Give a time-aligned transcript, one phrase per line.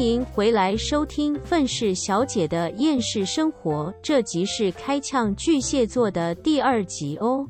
[0.00, 7.46] 迎回来收听愤世小姐的厌世生活，这集是开呛巨蟹座的第二集哦。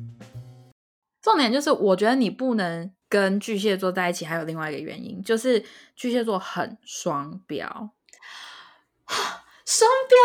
[1.21, 5.63] 重点就是，我觉得你不能跟巨蟹座在一起，还有另外一个原因，就是
[5.95, 7.65] 巨蟹座很双标。
[9.65, 10.17] 双标！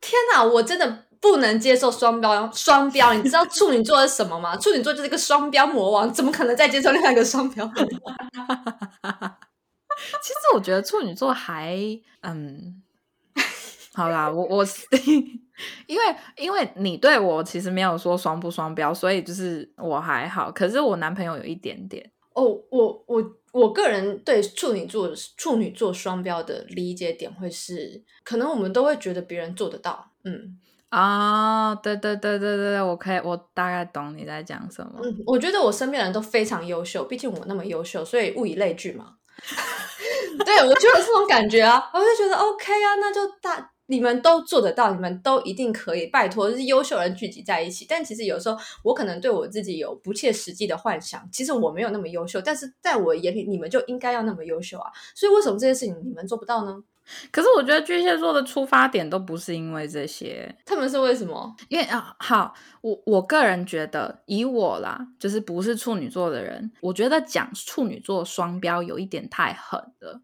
[0.00, 2.50] 天哪，我真的不能接受双标！
[2.52, 3.12] 双标！
[3.12, 4.56] 你知道处女座是什么吗？
[4.56, 7.70] 处女座就是一个双标魔王，怎么可能再接受另外一个双标？
[10.22, 11.76] 其实我觉得处女座还
[12.20, 12.82] 嗯，
[13.94, 14.64] 好啦，我我
[15.86, 20.52] 因为因为你对我其实没有说双不双标，所以就是我还好。
[20.52, 30.58] 可是我男朋友有一点点哦，我我我个人对处女座处女座双标的理解点会是，可能我们都会觉得别人做得到，嗯
[30.90, 35.00] 啊，对对对对对，我可以，我大概懂你在讲什么。
[35.02, 39.14] 嗯，我觉得我身边人都非常优秀，毕竟我那么优秀，所以物以类聚嘛。
[40.44, 47.86] 对，我就有这种感觉啊，我就觉得 OK 啊，那就大你们都做得到，你们都一定可以，拜托，就是优秀人聚集在一起。
[47.88, 54.90] 但其实有时候我可能对我自己有不切实际的幻想，其实我没有那么优秀，但是在我眼里，你们就应该要那么优秀啊。
[55.14, 56.82] 所以为什么这件事情你们做不到呢？
[57.30, 61.54] 可是我觉得巨蟹座的出发点都不是因为这些，他们是为什么？
[61.68, 70.20] 因为啊，好，我我个人觉得，以我啦，就是不是处女座的人，我觉得讲处女座双标有一点太狠了。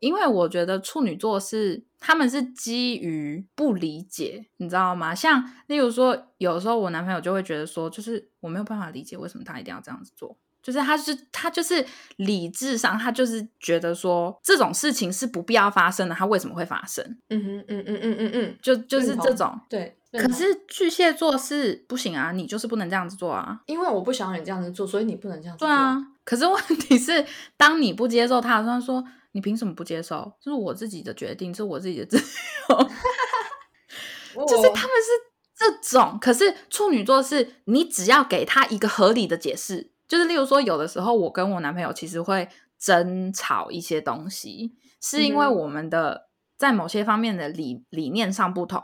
[0.00, 5.14] 因为我觉得处女座是他们是基于不理解，你知道吗？
[5.14, 10.36] 像例如说，有时候我男朋友就会觉得说，就是我没有办法理解为什么他一定要这样子做。
[10.64, 17.04] 就是他是他就是理智上，他就是觉得说这种事情是不必要发生的，他为什么会发生？
[17.28, 19.60] 嗯哼，嗯嗯嗯嗯嗯，就就是这种。
[19.68, 19.96] 对。
[20.12, 23.60] 可是巨蟹座是不行啊，你就是不能这样子做啊。
[23.66, 25.66] 因为我不想让你这样子做，所以你不能这样做。
[25.66, 26.00] 对啊。
[26.24, 27.26] 可是问题是，
[27.56, 30.32] 当你不接受他，他说你凭什么不接受？
[30.40, 32.76] 这是我自己的决定，这是我自己的自由。
[34.46, 35.10] 就是他们是
[35.58, 39.90] 这种，可是处女座是你只要给他一个合理的解释。
[40.06, 42.48] 就是例如说，有的时候我跟我男朋友其实会
[42.78, 46.28] 争吵一些东西，是因为我们的
[46.58, 48.82] 在某些方面的理理念上不同。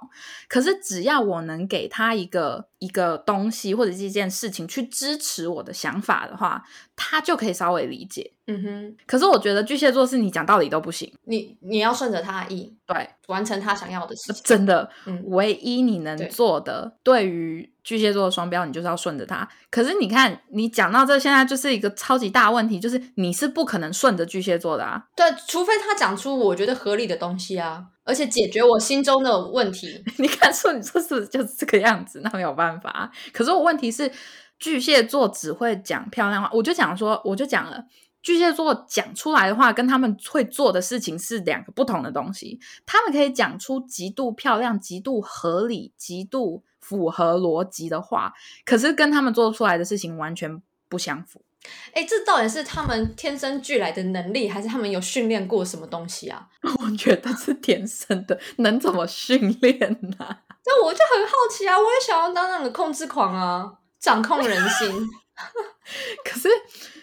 [0.49, 6.63] 可是只要我能给他一个一个东西或者是一件事情去支持我的想法的话，
[6.97, 8.33] 他就可以稍微理解。
[8.49, 8.97] 嗯哼。
[9.07, 14.43] 可是我觉得巨蟹座是你讲道理都不行，你你要顺着他的意，对，完成他想要的事情。
[14.45, 14.91] 真的，
[15.27, 17.73] 唯一你能做的，对于。
[17.83, 19.49] 巨蟹座的双标，你就是要顺着他。
[19.71, 25.03] 可是你看，你讲到这，现在就是一个超级大问题，就是你是不可能顺着巨蟹座的啊。
[25.17, 30.03] 对，除非他讲出我觉得合理的东西啊，而且解决我心中的问题。
[30.19, 32.21] 你看，处女座是不是就是这个样子？
[32.23, 33.11] 那没有办法。
[33.33, 34.11] 可是我问题是，
[34.59, 36.51] 巨蟹座只会讲漂亮话。
[36.53, 37.85] 我就讲说，我就讲了，
[38.23, 42.59] 巨蟹座讲出来的话，跟他们会做的事情是两个不同的东西。
[42.87, 46.63] 他们可以讲出极度漂亮、极度合理、极度。
[46.81, 48.33] 符合逻辑的话，
[48.65, 51.45] 可是跟他们做出来的事情完全不相符。
[51.93, 56.47] 哎，这到底是他们天生俱来的能力，还是他们有训练过什么东西啊？
[56.81, 60.17] 我觉得是天生的，能怎么训练呢？
[60.67, 65.09] 那我就很好奇啊，我也想要当那个控制狂啊，掌控人心。
[66.25, 66.49] 可是，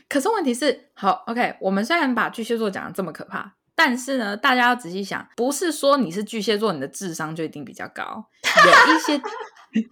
[0.07, 8.25] 可是问题是，好，OK，我们虽然把巨蟹座讲的这么可怕，但是呢，大家要仔细想，不是说你是巨蟹座，你的智商就一定比较高，
[8.66, 9.22] 有一些。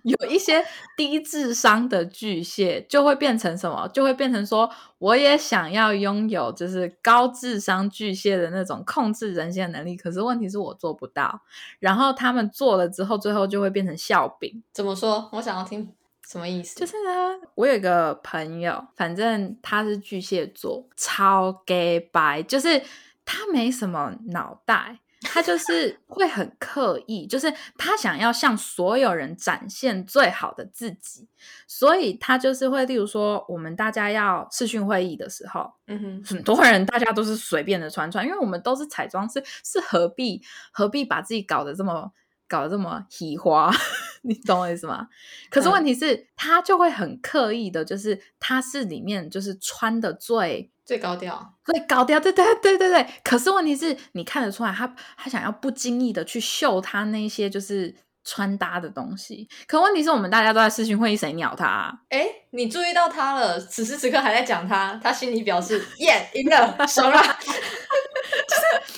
[0.04, 0.64] 有一些
[0.98, 3.88] 低智商的巨蟹就会变成什么？
[3.90, 11.42] 就会变成说，我也想要拥有就是高智商巨蟹的那种控制人心的能力，可是问题是我做不到。
[11.80, 14.64] 然后他们做了之后，最后就会变成笑柄。
[14.72, 15.30] 怎么说？
[15.34, 15.94] 我想要听
[16.28, 16.80] 什么意思？
[16.80, 22.82] 就是呢，我有一个朋友，反正他是巨蟹座，超 gay 白，就是
[23.24, 25.00] 他没什么脑袋。
[25.36, 31.28] 他就是会很刻意，就是他想要向所有人展现最好的自己，
[31.68, 42.14] 所以他就是会，例如说，我们大家要视讯会议的时候，嗯哼，很多人大家都是随便的穿穿，因为我们都是彩妆师，是何必何必把自己搞得这么
[42.48, 43.70] 搞得这么喜花，
[44.24, 45.10] 你懂我意思吗？
[45.50, 50.72] 可是问题是，他就会很刻意的，就是他是里面就是穿的最。
[50.86, 53.08] 最高调，最高调，对对对对对。
[53.24, 57.94] 可是问题是你看得出来，他他想要不经意的去秀他那些就是
[58.24, 59.50] 穿搭的东西。
[59.68, 61.92] 可问题是我们大家都在视讯会议，谁鸟他？
[62.10, 63.60] 哎，你注意到他了？
[63.60, 67.20] 此时此刻还在讲他，他心里表示耶，赢了，爽了。
[67.20, 68.96] 就 是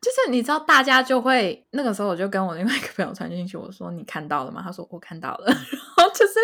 [0.00, 4.62] 就是，你知道，大家就会那个时候，我就跟我另外一个朋友传进去，我说你看到了吗？
[4.64, 5.46] 他说我看到了。
[5.52, 6.34] 然后就是。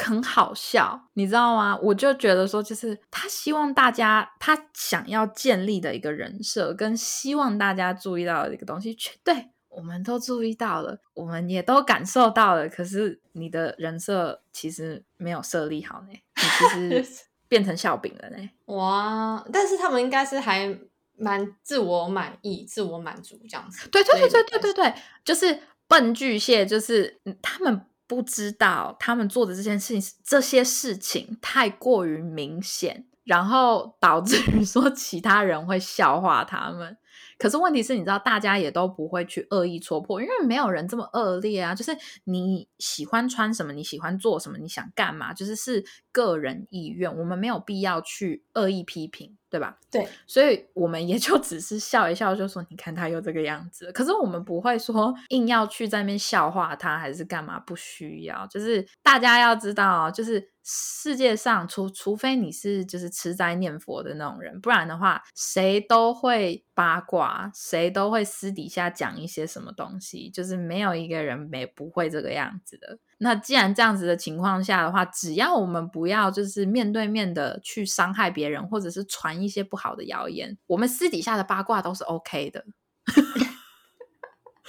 [0.00, 1.76] 很好笑，你知道吗？
[1.82, 12.68] 我就觉得说，就是他希望大家，他想要建立的一个人设，跟希望大家注意到的一个东西，全对我们都注意到了，我们也都感受到了。
[12.68, 18.50] 可是你的人设其实没有设立好呢，你其 实变成笑柄了呢。
[18.66, 19.44] 哇！
[19.52, 20.78] 但是他们应该是还
[21.16, 23.88] 蛮自我满意、自我满足这样子。
[23.88, 27.84] 对对对对对对对，就是笨巨蟹，就是他们。
[28.08, 36.96] 不知道他们做的这件事情，这些事情太过于明显，然后导致于说其他人会笑话他们。
[37.38, 41.72] 可是问题是，你知道，大家也都不会去恶意戳破，因为没有人这么恶劣啊。
[41.72, 49.37] 就是你喜欢穿什么，你喜欢做什么，你想干嘛，就是是个人意愿，我们没有必要去恶意批评。
[49.50, 49.78] 对吧？
[49.90, 53.90] 对，所以我们也就只是笑一笑，就说你看他又这个样子。
[53.92, 57.58] 可是我们不会说硬要去在那边笑话他，还是干嘛？
[57.58, 58.46] 不需要。
[58.48, 70.28] 就是大家要知道，就是世界上除除非你是就是吃斋念佛的那种人，不然的话，谁都会八卦，谁都会私底下讲一些什么东西。
[70.30, 72.98] 就是没有一个人没不会这个样子的。
[73.18, 82.64] 那既然这样子的情况下的话，只要我们不要就是面对面的去伤害别人，或者是传一些不好的谣言，我们私底下的八卦都是 OK 的。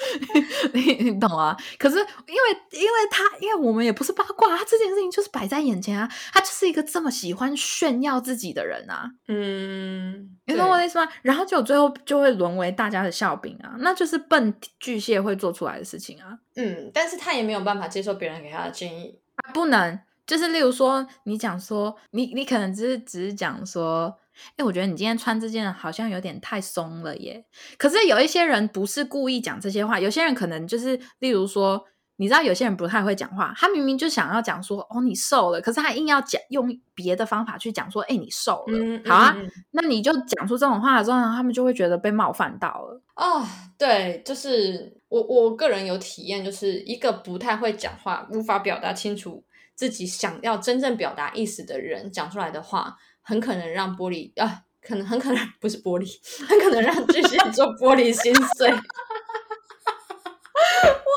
[0.74, 0.82] 你
[1.12, 1.56] 你懂啊？
[1.78, 9.10] 可是因为因为他因为我们也不是八卦，他这件事情就是摆在眼前啊，他就是一个这么喜欢炫耀自己的人啊。
[9.28, 11.10] 嗯，你懂我的意思吗？
[11.22, 16.38] 然后就最后就会沦为大家的笑柄啊，那就是笨巨蟹会做出来的事情啊。
[16.56, 19.20] 嗯，但是他也没有办法接受别人给他的建议，
[19.54, 20.00] 不能。
[20.26, 24.16] 就是例如说，你讲说你你可能只是只是讲说。
[24.58, 27.46] 哎，我觉得你今天穿这件好像有点太松了耶。
[27.78, 31.86] 可是有一些人不是故意讲这些话，有些人可能就是，例如说，
[32.18, 39.02] 你知道有些人不太会讲话，他明明就想要讲说，哦，你瘦了，可是他硬要讲用别的方法去讲说，哎，你瘦了。
[39.06, 39.38] 好啊，
[39.72, 43.02] 那你就讲出这种话之后，他们就会觉得被冒犯到了。
[43.16, 43.46] 哦，
[43.78, 49.44] 对，就是我我个人有体验，就是一个不太会讲话、无法表达清楚
[49.76, 52.98] 自己想要真正表达意思的人讲出来的话。
[53.30, 56.18] 很可能让玻璃啊，可能很可能不是玻璃，
[56.48, 58.68] 很可能让巨蟹座玻璃心碎。
[58.74, 58.76] 我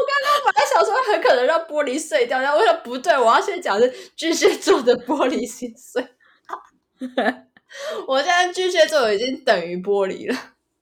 [0.06, 6.06] 刚刚本来想说很可能让玻璃碎掉，然后我说不对，我要先讲是巨蟹座的玻璃心碎。
[8.06, 10.38] 我现在巨蟹座已经等于玻璃了。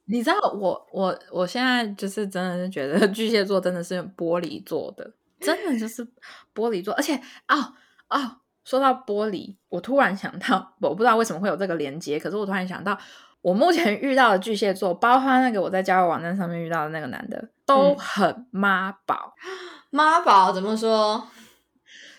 [0.06, 6.04] 你知道，我我我现在就是真的是觉得巨蟹座真的是玻璃做的，真的就是
[6.52, 7.14] 玻璃做，而且
[7.46, 7.74] 啊
[8.08, 8.38] 啊。
[8.70, 12.96] 说到玻璃，我突然想到，我不知道为什么会有这个连接，可是我突然想到，
[13.42, 19.34] 我目前遇到的巨蟹座，包括那个我在交友网站上面遇到的那个男的，都很妈宝。
[19.90, 21.26] 妈宝怎么说？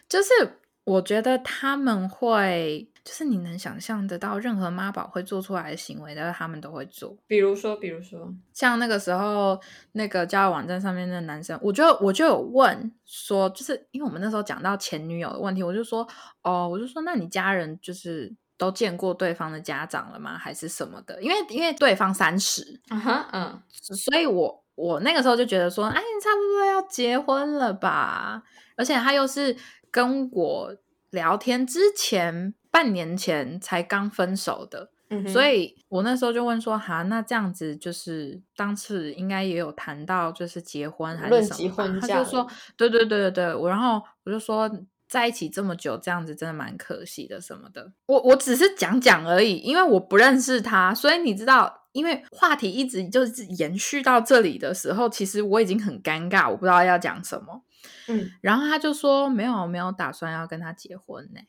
[0.09, 2.90] 就是我觉得他们会。
[3.03, 7.17] 就是你能想象得到任何妈宝会做出来的行为，但是他们都会做。
[7.25, 9.59] 比如说，比如说，像那个时候
[9.93, 16.07] 那个交友网站上面的男生，我就我就有问说，就是因为我们那时候讲到前女友的问题，我就说，
[16.43, 20.37] 哦，我就说，那你家人就是都见过对方的家长了吗？
[20.37, 21.19] 还是什么的？
[21.23, 28.43] 因为因为对方三十，嗯哼，嗯，所以我我那个时候就觉得说，哎，你差不多要结婚了吧？
[28.77, 29.57] 而且他又是
[29.89, 30.75] 跟我
[31.09, 32.53] 聊天之前。
[32.71, 34.89] 半年前才刚分手的，
[35.27, 42.47] 所以我那时候就问说：“哈，那这样子就是当时应该也有谈到就是结婚还是什么？”他就说
[42.77, 44.71] ：“对对对对对。”我然后我就说
[45.09, 57.63] ：“在一起这么久，这样子真的蛮可惜的什么的。”我我只是讲讲而已，因为我不认识他，所以你知道，因为话题一直就是延续到这里的时候，其实我已经很尴尬，我不知道要讲什么。
[58.07, 61.41] 嗯，然后他就说：“没有没有打算要跟他结婚呢。”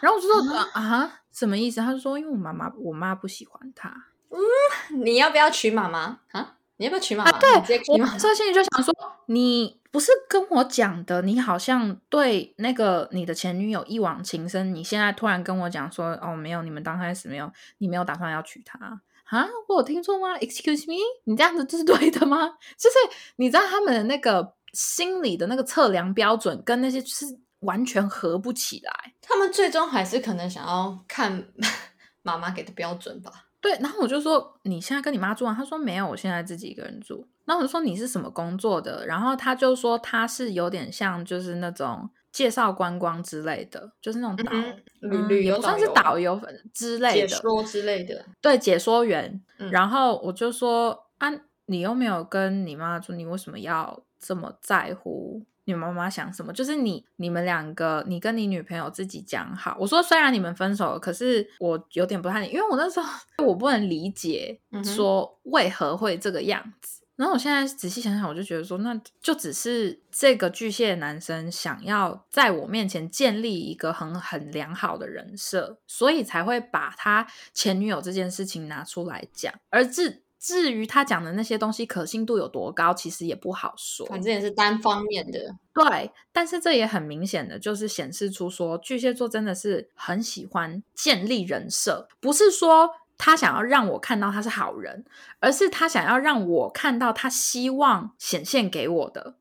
[0.00, 1.80] 然后我就说啊，什么意思？
[1.80, 3.88] 他就说，因为我妈妈，我妈不喜欢他。
[4.30, 6.56] 嗯，你要不要娶妈妈啊？
[6.76, 7.32] 你要不要娶妈妈？
[7.38, 7.50] 对，
[7.88, 8.94] 我这心里就想说，
[9.26, 18.78] 你不是跟我讲的，你好像对那个你的前女友一往情深，你现在突然跟我讲说，哦，没有，你们刚开始没有，你没有打算要娶她
[19.24, 19.48] 啊？
[19.68, 22.54] 我有听错吗？Excuse me，你这样子是对的吗？
[22.76, 22.96] 就是
[23.36, 27.38] 你知道他们的那个心理的那个测量标准跟那些是。
[27.62, 31.44] 完全合不起来，他们最终还是可能想要看
[32.22, 33.32] 妈妈给的标准吧。
[33.60, 35.54] 对，然后我就说你现在跟你妈住啊？
[35.56, 37.26] 他说没有，我现在自己一个人住。
[37.44, 39.06] 然后我就说你是什么工作的？
[39.06, 44.52] 然后他就说他是有点像就是那种介绍观光之类的，就是那种导
[45.00, 46.40] 旅旅游算是导游
[46.72, 48.24] 之类的解说之类的。
[48.40, 49.40] 对，解说员。
[49.70, 51.30] 然后我就说啊，
[51.66, 55.44] 你又没有跟你妈住，你为什么要这么在乎？
[55.64, 59.76] 你妈妈想什么，就是你你们两个，你跟你女朋友自己讲好。
[59.78, 63.08] 我说虽然你们分手了，可是我有点不太理，因为我那时候
[63.44, 67.00] 我不能理解说为何会这个样子。
[67.14, 80.22] 然后我现在仔细想想，我就觉得说，那就只是这个巨蟹男生想要在我面前建立一个很很良好的人设，所以才会把他前女友这件事情拿出来讲，而至。
[80.42, 84.04] 至于他讲的那些东西可信度有多高，其实也不好说。
[84.08, 85.38] 反正也是单方面的。
[85.72, 95.04] 对，但是这也很明显的就是显示出说，巨蟹座真的是很喜欢建立人设，不是说他想要让我看到他是好人，
[95.38, 99.36] 而是他想要让我看到他希望显现给我的。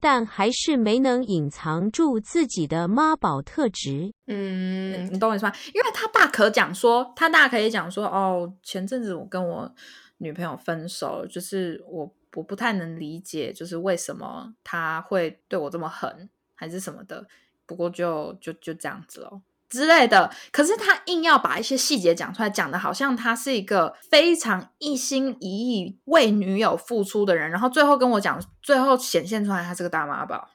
[0.00, 4.12] 但还是没能隐藏住自己的妈宝特质。
[4.28, 5.52] 嗯，你懂我意思吗？
[5.74, 9.70] 因为他大可讲说，他大可以讲说，哦，前阵子我跟我。
[10.18, 17.26] 女朋友分手，就是我我不太能理解，就是为什么他会对我这么狠，还是什么的。
[17.66, 20.32] 不过就就就这样子喽之类的。
[20.50, 30.48] 可是他硬要把一些细节讲出来，讲的好像他是一个非常一心一意为女友付出的人，然后最后跟我讲，最后显现出来他是个大妈宝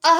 [0.00, 0.10] 啊！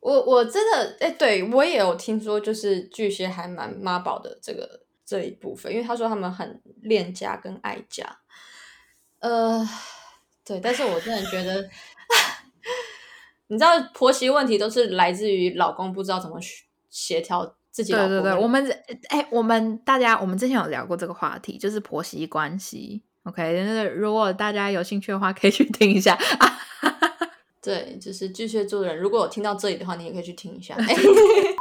[0.00, 4.82] 我我真的哎，对我也有听说，就是巨蟹还蛮妈宝的这个。
[5.08, 8.18] 这一部分，因为他说他们很恋家跟爱家，
[9.20, 9.68] 呃，
[10.44, 11.68] 对，但是我真的觉得，
[13.48, 16.38] 你知道婆媳问题都是来自于老公不知道怎么
[16.88, 17.92] 协调自己。
[17.92, 18.64] 对对对，我们
[19.08, 23.02] 哎，我们大家我们之前有聊过这个话题，就是婆媳关系。
[23.24, 26.16] OK，那如果大家有兴趣的话，可以去听一下。
[27.60, 30.76] 对，就是巨蟹座的人，如果有听到这里的话，你也可以去听一下。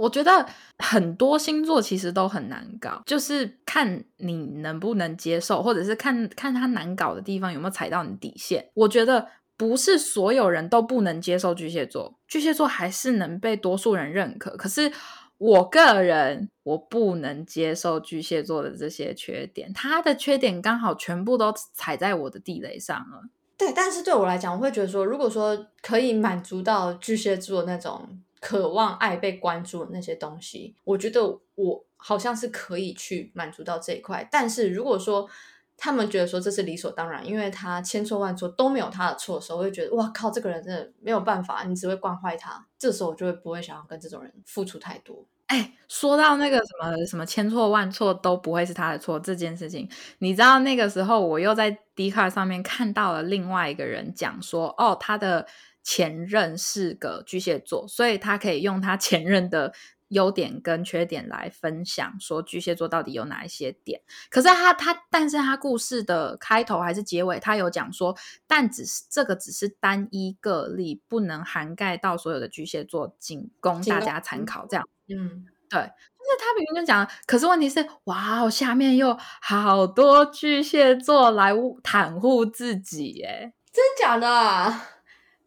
[0.00, 0.46] 我觉得
[0.78, 8.70] 很多星座其实都很难搞，就是看你能不能接受，或者是看看他难搞的地方有没有踩到你底线。
[8.72, 9.28] 我觉得
[9.58, 14.56] 不是所有人都不能接受巨蟹座，巨蟹座还是能被多数人认可。
[14.56, 14.90] 可是
[15.36, 23.24] 我个人我不能接受巨蟹座的这些缺点，他的缺点刚好全部都踩在我的地雷上了。
[23.58, 28.22] 对，但是对我来讲，我会觉得说，如果说可以满足到巨蟹座那种。
[28.40, 34.26] 渴望爱被关注那些东西，我觉得我好像是可以去满足到这一块。
[34.32, 35.28] 但是如果说
[35.76, 42.66] 他们觉得说这是理所当然，因为他千错万错都没有他的错的时候，我就觉得哇靠，这个人真的没有办法，你只会惯坏他。
[42.78, 45.26] 这时候我就会不会想要跟这种人付出太多。
[45.46, 55.46] 哎，说到那个什么什么千错万错都不会是他的错这件事情，你知道那个时候我又在 d 卡上面看到了另外一个人讲说，哦，他的。
[55.82, 59.72] 前任是个巨蟹座，所以他可以用他前任的
[60.08, 64.00] 优点跟缺点来分享，说巨蟹座到底有哪一些点。
[64.28, 74.66] 可是他他，但是他故事的开头还是结尾，他有讲说，但只是这个只是单一个例，不能涵盖到所有的巨蟹座，仅供大家参考。
[74.66, 75.78] 这样，嗯，对。
[76.22, 84.74] 但是他明明就讲，可是问题是，哇，下面又好多巨蟹座来袒护自己，耶，真假的？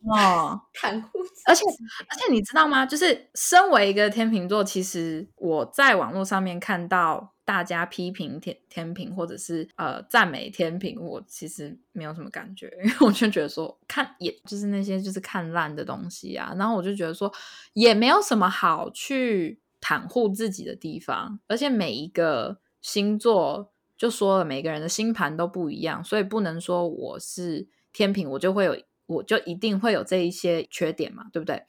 [0.05, 1.63] 哦，袒护，而且
[2.09, 2.85] 而且你知道吗？
[2.85, 16.53] 就是身为一个天秤座，其实我在网络上面看到大家批评天天平，或者是呃赞美天平，我其实没有什么感觉，因 为我就觉得说看，也就是那些就是看烂的东西啊。
[16.57, 17.31] 然后我就觉得说，
[17.73, 21.39] 也没有什么好去袒护自己的地方。
[21.47, 28.75] 而且每一个星座就说了，每个人的星盘都不一样，所以不能说我是天平，我就会有。
[29.13, 31.63] 我就一定会有这一些缺点嘛，对不对？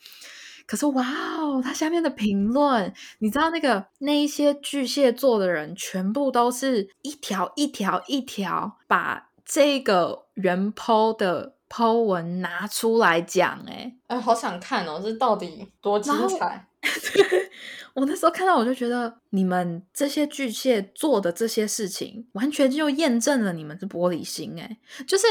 [0.67, 1.07] 可是哇
[1.39, 16.67] 哦，他下面的评论，你知道那个那一些巨蟹座的人，全部都是一条一条一条把这个原 po 的 po 文拿出来讲，哎哎，好想看哦，这到底多精彩！
[17.93, 25.27] 我那时候看到，我就觉得你们这些巨蟹做的这些事情，完全就验证了你们是玻璃心，哎，就是。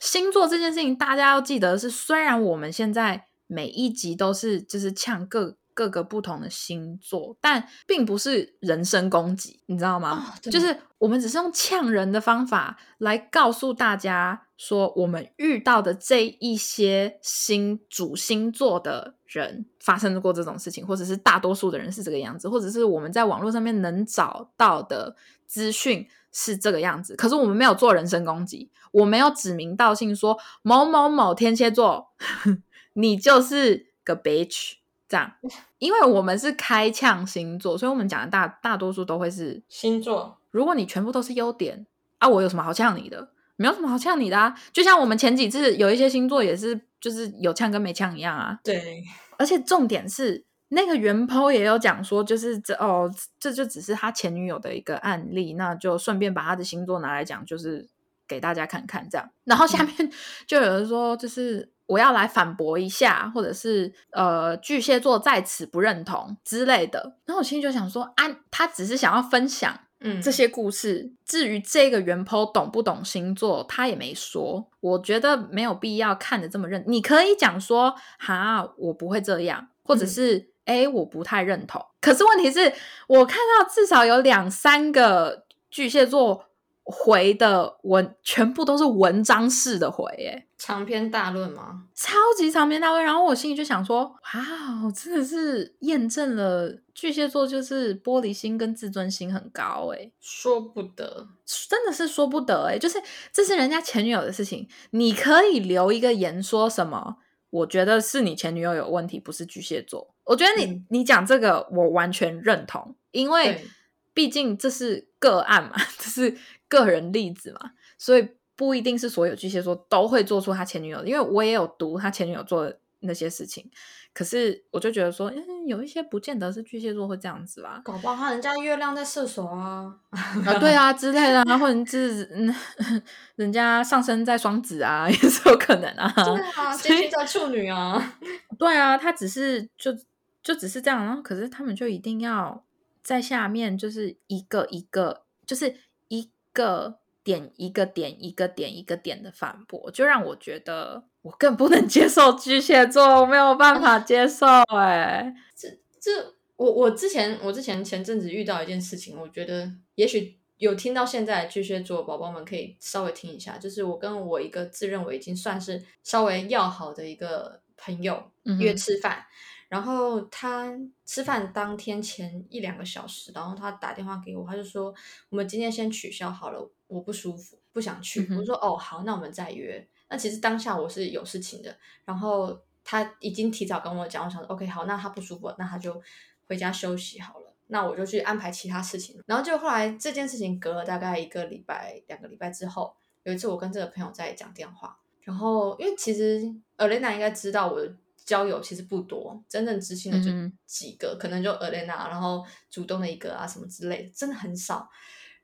[0.00, 10.34] 星座这件事情，大家要记得是，虽然我们现在每一集都是就是呛各各个不同的星座，但并不是人身攻击，你知道吗？
[10.42, 26.08] 就是我们只是用呛人的方法来告诉大家说，我们遇到的这一些星主星座的人发生过这种事情，或者是大多数的人是这个样子，或者是我们在网络上面能找到的资讯。
[26.32, 32.08] 是这个样子，可是我们没有做人身攻击，我没有指名道姓说某某某天蝎座，
[32.94, 34.72] 你就是个 bitch
[35.08, 35.32] 这样，
[35.78, 40.38] 因为我们是开呛星座，所以我们讲的大大多数都会是星座。
[40.50, 41.86] 如果你全部都是优点
[42.18, 43.30] 啊，我有什么好呛你的？
[43.56, 44.54] 没有什么好呛你的啊。
[44.72, 48.58] 就像我们前几次有一些星座也是，就是有呛跟没呛一样啊。
[48.62, 49.02] 对，
[49.36, 53.10] 而且重点是那个原 po 也有讲说，就是这哦，
[53.40, 57.88] 这就只是他前女友的一个案例，那就顺便把他的星座拿来讲，就是
[58.26, 59.30] 给大家看看这样。
[59.44, 60.12] 然后下面
[60.46, 67.16] 就有人说，就是我要来反驳一下，或者是呃巨蟹座在此不认同之类的。
[67.24, 69.80] 然后我心里就想说，啊，他只是想要分享。
[70.00, 74.70] 嗯，这些故事，至于这个原 po 懂不懂星座，他也没说。
[74.78, 76.84] 我觉得没有必要看的这么认。
[76.86, 81.84] 你可以讲说，哈，我不会这样，或者是，哎、我不太认同。
[82.00, 82.72] 可是问题是
[83.08, 86.44] 我看到至少有两三个巨蟹座
[86.84, 91.84] 回的文，全部都是文章式的回，哎，长篇大论吗？
[91.94, 93.04] 超级长篇大论。
[93.04, 100.10] 然后我心里就想说，哇，真的是验证了巨蟹座就是玻璃心跟自尊心很高，哎。
[100.20, 101.28] 说不得，
[101.68, 107.16] 真的是说不得哎、就是这是人家前女友的事情，你可以留一个言说什么？
[107.50, 110.14] 我觉得是你前女友有问题，不是巨蟹座。
[110.28, 113.66] 我觉得你、嗯你讲这个我完全认同，因为对
[114.14, 116.36] 毕竟这是个案嘛， 这是
[116.68, 121.08] 个人例子嘛，所以不一定是所有巨蟹座都会做出他前女友的。
[121.08, 123.70] 因为我也有读他前女友做的那些事情，
[124.12, 127.80] 可是我就觉得说，嗯，有一些不见得是巨蟹座会这样子吧。
[127.84, 129.94] 搞不好人家月亮在射手啊。
[130.10, 132.52] 啊，对啊之类的啊，或者是嗯，
[133.36, 136.12] 人家上升在双子啊， 也是有可能啊。
[136.12, 138.14] 对啊，所以金星在处女啊。
[138.58, 139.96] 对啊，他只是就
[140.42, 142.64] 就只是这样，然后可是他们就一定要
[143.02, 145.74] 在下面就是一个一个，就是
[146.08, 155.68] 一个点一个点一个点一个点的反驳，就让我觉得我更不能接受巨蟹座，我没有办法接受哎、这
[156.00, 169.24] 这我我之前我之前前阵子遇到一件事情，我觉得也许有听到现在巨蟹座宝宝们可以稍微听一下，就是我跟我一个自认为已经算是稍微要好的一个朋友约吃饭，
[169.68, 170.72] 然后他
[171.04, 174.94] 吃饭当天前一两个小时，然后他打电话给我，他就说
[175.28, 178.26] 我们今天先取消好了，我不舒服，不想去。
[178.30, 179.86] 嗯我说哦好，那我们再约。
[180.08, 186.00] 那其实当下我是有事情的，然后他已经提早跟我讲，我想说 OK 好，那他不舒服，那他就
[186.46, 187.54] 回家休息好了。
[187.66, 189.22] 那我就去安排其他事情。
[189.26, 196.40] 然后就后来这件事情隔了大概一个礼拜、两个礼拜之后，有一次我跟这个朋友在讲电话，然后因为其实
[196.78, 197.94] Elena 应该知道我的
[198.28, 200.30] 交友其实不多，真正知心的就
[200.66, 204.86] 几个，可能就 Elena，然后主动的一个啊什么之类的，真的很少。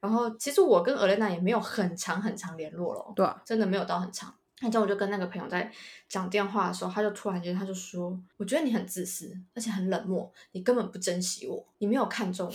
[0.01, 4.35] 然后其实我跟 Elena 也没有很长很长联络了，对啊，真的没有到很长。
[4.61, 5.73] 那天我就跟那个朋友在
[6.11, 12.53] 讲电话的时候，他就突然间他就说：“我觉得你很自私，而且很冷漠，你根本不珍惜我，你没有看中我。”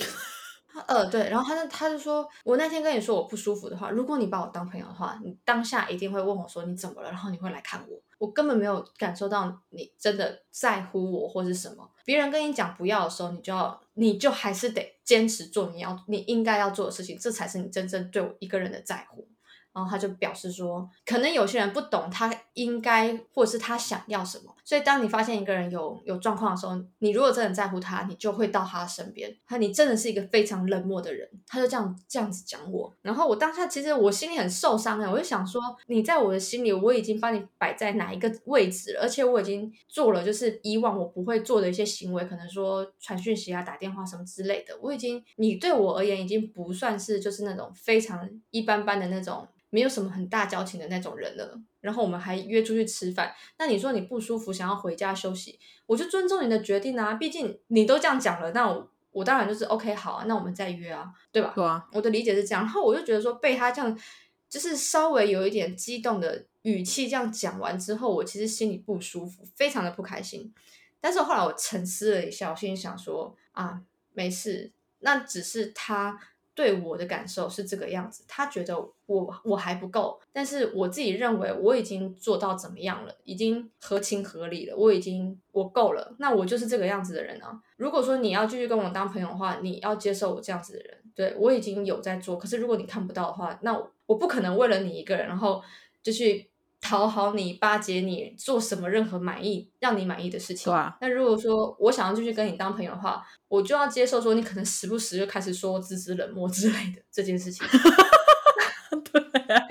[0.72, 8.00] 他呃对，然后他就他就说：“我那天跟你说我不舒服的话，如果你把我当朋友的话，你当下一定会问我说你怎么了，然后你会来看我。
[8.20, 11.90] 我根本没有感受到你真的在乎我或是什么。
[12.06, 19.28] 别人跟你讲不要的时候，你就要你就还是得坚持做你要你应该要做的事情，这才是你真正对我一个人的在乎。”
[19.80, 29.34] 然后他就表示说，可能有些人不懂他应该或是他想要什么，所以当你发现一个人有有状况的时候，你如果真的在乎他，你就会到他身边。
[29.48, 32.94] 他你真的是一个非常冷漠的人，他就这样这样子讲我。
[33.02, 49.48] 然后我当下其实我心里很受伤哎，我就想说，你在我的心里我已经把你摆在哪一个位置了，而且我已经做了就是以往我不会做的一些行为，可能说传讯息啊、打电话什么之类的，我已经你对我而言已经不算是就是那种非常一般般的那种。
[49.72, 53.34] 没有什么很大交情的那种人了，然后我们还约出去吃饭。
[53.58, 57.14] 那你说你不舒服，想要回家休息，我就尊重你的决定啊。
[57.14, 61.52] 毕竟你都这样讲了，那我我当然就是 OK 好啊，那我们再约啊，对吧？
[61.56, 64.00] 对啊，我的理解是这样，然后我就觉得说被他这样
[64.50, 70.52] 就是稍微有一点激动的语气这样讲完之后，我其实心里不舒服，非常的不开心。
[71.00, 73.82] 但是后来我沉思了一下，我心里想说啊，
[74.14, 76.20] 没事，那只是他。
[76.60, 87.58] 对我的感受是这个样子，他觉得我我还不够，但是我自己认为我已经做到怎么样了，已经合情合理了，我已经我够了，那我就是这个样子的人啊。
[87.78, 95.64] 如果说你要继续跟我当朋友的话，你要接受我这样子的人，对我已经有在做，可是如果你看不到的话，那我我不可能为了你一个人，然后
[96.04, 96.49] 就去
[96.82, 100.72] 讨好你、巴结你，做什么任何满意让你满意的事情。
[100.72, 107.68] 对啊，那如果说我想要继续跟你当朋友的话，我就要接受说你可能时不时就开始说我自私冷漠之类的这件事情。
[109.12, 109.68] 对啊，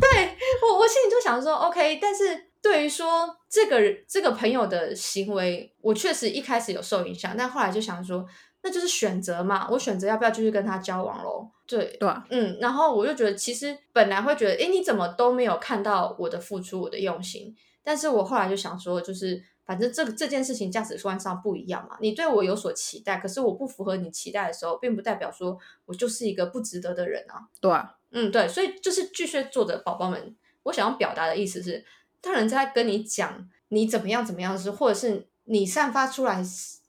[0.00, 8.26] 对我，我心里就想说，OK，但是对于说这个这个朋友的行为，我确实一开始有受影响，但后来就想说，
[8.62, 11.50] 那就是选择嘛，我选择要不要继续跟他交往喽。
[11.68, 17.54] 对，对啊，嗯，然后我就觉得，其实本来会觉得，哎，你怎么都没有看到我的付出，我的用心。
[17.84, 21.98] 但是我后来就想说，就是反正这个这件事情价值观上不一样嘛。
[22.00, 27.48] 你对我有所期待，可是我不符合你期待的时候，并不代表说我就是一个不值得的人啊。
[27.60, 31.84] 对啊，嗯，对，所以就是巨蟹座的宝宝们，我想要表达的意思是，
[32.22, 36.42] 当人在跟你讲你怎么样怎么样的时，或者是你散发出来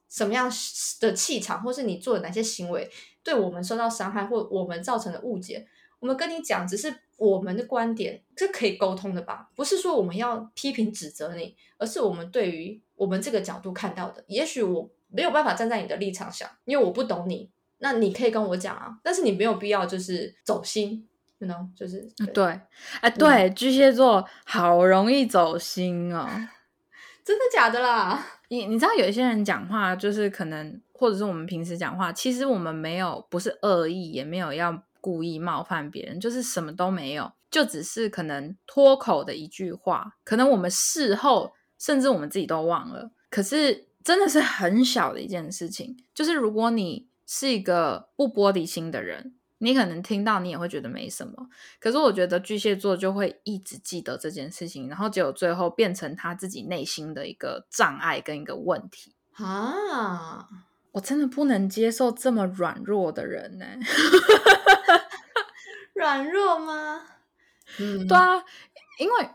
[0.09, 0.49] 什么样
[1.01, 2.89] 的气场，或是你做的哪些行为。
[3.29, 5.67] 对我们受到伤害或我们造成的误解，
[5.99, 9.51] 我们跟你讲，只是我们的观点，这可以沟通的吧？
[9.55, 14.23] 不是说我们要批评指责你，而是我们对于我们这个角度看到的。
[14.25, 18.97] 也许我没有办法站在你的立场想，因为我不懂你，那你可以跟我讲啊。
[19.03, 22.59] 但是你没有必要就是走心，you know，就是对，
[23.01, 26.27] 哎，对，巨蟹座好容易走心哦，
[27.23, 28.25] 真的假的啦？
[28.49, 30.81] 你你知道有一些人讲话就是可能。
[30.99, 43.12] 或者是我们平时讲话，其实我们没有不是恶意，也没有要故意冒犯别人，就是什么都没有，就只是可能脱口的一句话，可能我们事后甚至我们自己都忘了。
[43.29, 51.47] 可是真的是很小的一件事情，就是如果你是一个不玻璃心的人，你可能听到你也会觉得没什么。
[51.79, 60.47] 可是我觉得巨蟹座就会一直记得这件事情，然后结果最后变成他自己内心的一个障碍跟一个问题啊。
[60.91, 63.65] 我真的不能接受这么软弱的人呢。
[65.93, 67.04] 软弱吗？
[67.80, 68.43] 嗯，对啊，
[68.97, 69.30] 因为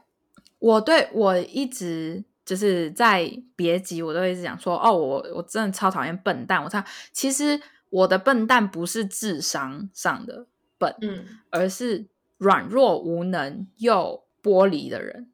[0.58, 6.62] 我对我一直就是在别集，我都一直讲说，哦，我我真的超讨厌笨蛋。
[6.64, 10.46] 我操，其实我的笨蛋不是智商上的
[10.78, 12.06] 笨，嗯，而是
[12.38, 15.30] 软弱无能又玻璃的人，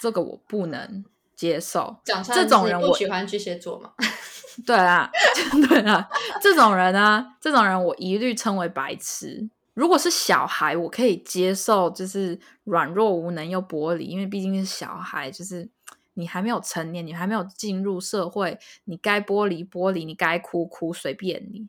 [0.00, 1.04] 这个我不能
[1.36, 1.98] 接受。
[2.04, 3.92] 这种人，我喜欢巨蟹座嘛。
[4.66, 5.10] 对啊，
[5.68, 6.08] 对啊，
[6.40, 9.48] 这种人呢，这种人我一律称为白痴。
[9.74, 15.68] 如果是小孩，我可以接受，就是软弱无能又玻璃，因为毕竟是小孩，就是
[16.14, 21.68] 你还没有成年，你还没有进入社会，你该玻璃玻璃，你该哭哭，随便你。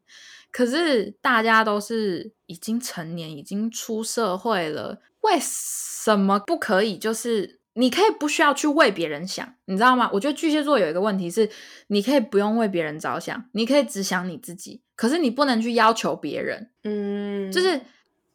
[0.51, 6.97] 可是大家都是已经成年，已经出社会了，为什么不可以？
[6.97, 7.62] 就是。
[7.75, 10.09] 你可以不需要去为别人想，你知道吗？
[10.13, 11.49] 我觉得巨蟹座有一个问题是，
[11.87, 14.81] 你可以不用为别人着想，你可以只想你自己。
[14.95, 17.81] 可是你不能去要求别人，嗯，就是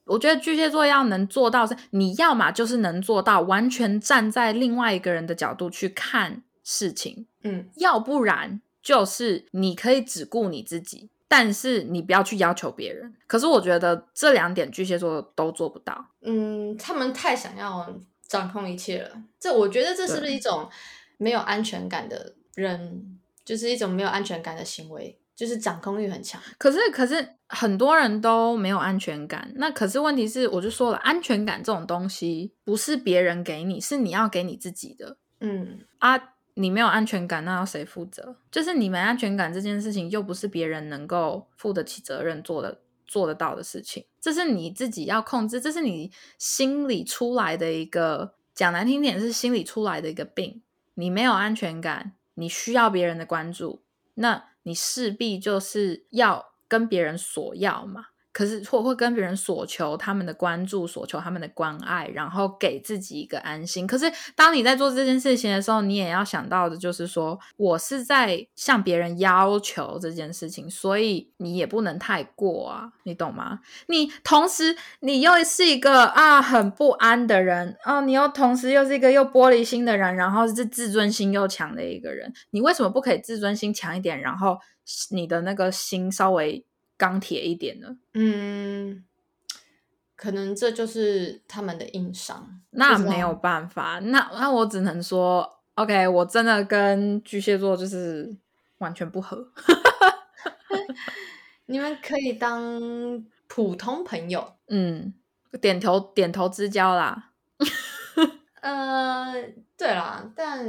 [0.06, 13.14] 我觉得巨蟹座要能做到是，你要嘛就是能做到完全站在另外一个人的角度去看事情，嗯，要不然就是你可以只顾你自己，但是你不要去要求别人。
[13.28, 17.88] 可是我觉得这两点巨蟹座都做不到，嗯，他们太想要。
[18.28, 20.68] 掌控一切了，这我觉得这是不是一种
[21.16, 26.40] 没有安全感的人，就是一种没有安全感的行为，就是掌控欲很强。
[26.58, 29.50] 可是，可是很多人都没有安全感。
[29.56, 35.16] 那可是问题是，我就说了，安全感这种东西不是别人给你，是你要给你自己的。
[35.40, 36.20] 嗯啊，
[36.54, 38.36] 你没有安全感，那要谁负责？
[38.50, 42.80] 就是你没安全感这件事情，又不是别人能够负得起责任做的。
[43.08, 50.62] 做得到的事情，这是你自己要控制，这是你心里出来的一个讲难听点是心里出来的一个病。
[50.94, 53.82] 你没有安全感，你需要别人的关注，
[54.14, 58.08] 那你势必就是要跟别人索要嘛。
[58.38, 63.84] 可是或会跟别人索求他们的关注，索求他们的关爱，然后给自己一个安心。
[63.84, 73.58] 可是当你在做这件事情的时候，你也要想到的就是说，我是在向别人要求这件事情，所以你也不能太过啊，你懂吗？
[73.88, 84.56] 你同时你又是一个啊很不安的人哦，你又同时又是一个又玻璃心的人，然后是自尊心又强的一个人，你为什么不可以自尊心强一点，然后
[85.10, 86.64] 你的那个心稍微？
[86.98, 89.04] 钢铁一点的，嗯，
[90.16, 92.60] 可能这就是他们的硬伤。
[92.70, 98.36] 那没有办法，那那我只能说，OK，我真的跟巨蟹座就是
[98.78, 99.48] 完全不合。
[101.66, 105.14] 你们可以当普通朋友，嗯，
[105.60, 107.30] 点头点头之交啦。
[108.60, 109.34] 呃，
[109.76, 110.66] 对啦，但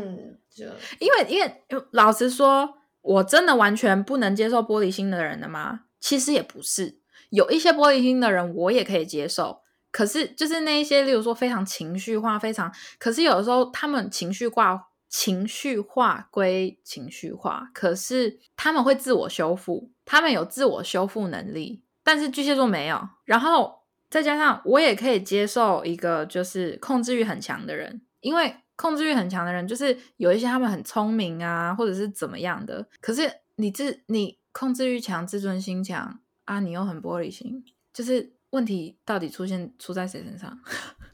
[0.50, 0.66] 就
[1.00, 1.62] 因为因为
[1.92, 5.86] 老实说，我真的完全不能接受玻璃心的人的吗？
[6.00, 9.62] 其实也不是，有一些玻璃心的人，我也可以接受。
[9.92, 21.82] 可是，就是那一些，例如说非常情绪化，非常，可是有的时候他们情绪化，情绪化归情绪化，可是他们会自我修复，他们有自我修复能力。
[22.04, 23.10] 但是巨蟹座没有。
[23.26, 23.80] 然后
[24.12, 32.88] 再加上，我也可以接受一个就是控制欲很强的人，因为控制欲很强的人，就是有一些他们很聪明啊，或者是怎么样的。
[33.02, 34.38] 可是你这你。
[34.52, 40.60] 控制欲强、自尊心强啊，你又很玻璃心，就是问题到底出现出在谁身上？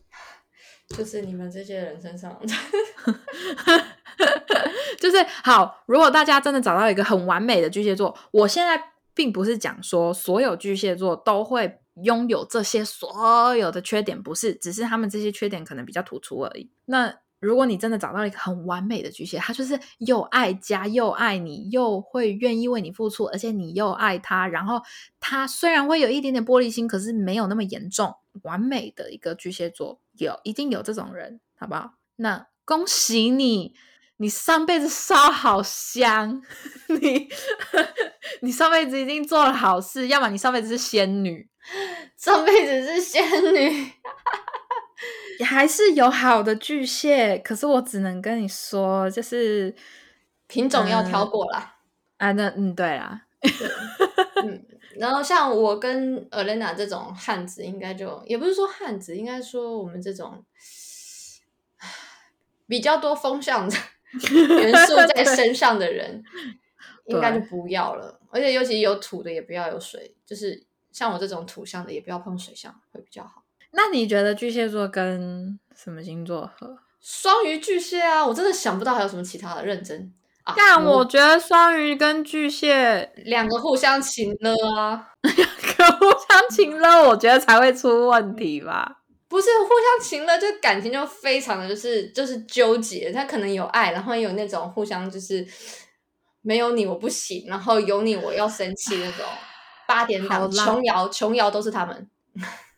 [0.95, 2.39] 就是你们这些人身上。
[4.99, 8.81] 就是好，如果大家真的找到一个很完美的巨蟹座，我现在
[9.13, 16.71] 并不是讲说所有巨蟹座都会拥有这些所有的缺点，不是，只是他们这些缺点可能比较突出而已。
[16.85, 24.81] 那如果你真的找到一个很完美的巨蟹，他就是又爱家又爱你，又会愿意为你付出，而且你又爱他，然后
[25.19, 31.91] 他虽然会有一点点玻璃心，可是没有那么严重，完美的一个巨蟹座，有一定有这种人，好不好？
[32.15, 33.75] 那恭喜你。
[34.17, 36.41] 你上辈子烧好香，
[36.87, 37.27] 你
[38.39, 41.49] 你上辈子一定做了好事，要么你上辈子是仙女，
[42.15, 43.21] 上辈子是仙
[43.53, 43.91] 女，
[45.45, 47.37] 还是有好的巨蟹。
[47.39, 49.75] 可是我只能跟你说，就是
[50.47, 51.75] 品种要挑过啦。
[52.17, 53.25] 啊，那嗯，对啦，
[54.43, 54.65] 嗯，
[54.97, 60.45] 然后像我跟 Elena 这种汉子，应该就也不是说汉子，应该说我们这种
[62.67, 63.75] 比较多风向的。
[64.15, 66.23] 元素在 身上的人，
[67.07, 68.17] 应该就不要了。
[68.29, 70.15] 而且尤其有土的，也不要有水。
[70.25, 73.43] 就是像我这种土象的，也不要碰水象，会比较好。
[73.75, 76.77] 那你觉得巨蟹座跟什么星座合？
[77.01, 78.25] 双鱼、巨蟹啊！
[78.25, 79.63] 我真的想不到还有什么其他的。
[79.63, 80.11] 认真
[80.43, 80.53] 啊！
[80.57, 89.01] 但我觉得双鱼跟巨蟹两个互相情了啊，两个互相情了，我觉得才会出问题吧。
[89.27, 93.11] 不是互相情了，就感情就非常的就是就是纠结。
[93.11, 95.45] 他可能有爱，然后有那种互相就是
[96.41, 99.25] 没有你我不行，然后有你我要生气那种
[99.87, 102.09] 八点档琼瑶琼瑶都是他们。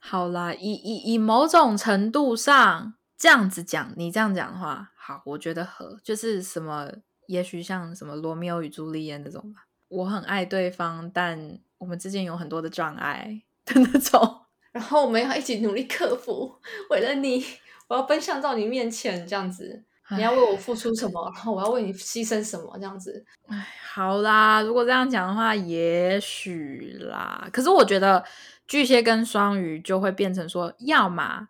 [0.10, 6.90] 好啦，以以以某种程度上这样子讲，你这样讲的话，好，我觉得和就是什么，
[7.28, 9.66] 也许像什么罗密欧与朱丽叶那种吧。
[9.90, 14.46] 我很爱对方，但我们之间有很多的障碍的那种。
[14.72, 16.56] 然后我们要一起努力克服，
[16.90, 17.44] 为了你，
[17.90, 23.26] 我要奔向到你面前，这样子，你要为我付出什么，然后我要为你牺牲什么，这样子。
[23.48, 27.50] 哎，好啦，如果这样讲的话，也许啦。
[27.52, 28.24] 可是我觉得
[28.68, 31.48] 巨蟹跟双鱼就会变成说，要么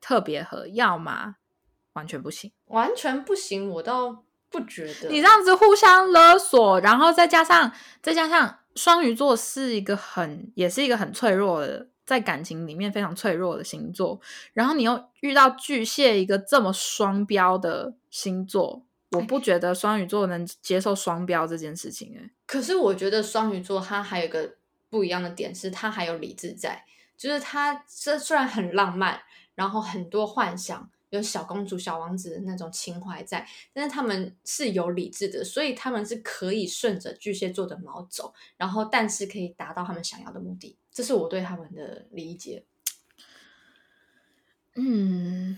[0.00, 1.36] 特别合，要么
[1.92, 2.52] 完全不行。
[2.66, 5.08] 完全不行，我倒不觉得。
[5.08, 11.88] 你这样子互相勒索，然后再加上再加上双鱼座是一个很，也是一个很脆弱的。
[12.06, 14.20] 在感情里面非常脆弱的星座，
[14.52, 22.16] 然后你又遇到巨蟹一个这么双标的星座，我不觉得双鱼座能接受双标这件事情。
[22.16, 24.54] 哎，可是我觉得双鱼座它还有个
[24.96, 26.84] 不一样的点是，他还有理智在，
[27.18, 29.20] 就是他这虽然很浪漫，
[29.54, 30.90] 然后很多幻想。
[31.10, 40.76] 有小公主、小王子的那种情怀在，但是他们是有理智的，所以他们是可以顺着巨蟹座的毛走，然后但是可以达到他们想要的目的。
[40.90, 42.64] 这是我对他们的理解。
[44.74, 45.56] 嗯，